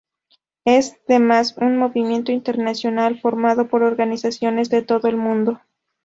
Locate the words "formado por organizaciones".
3.19-4.69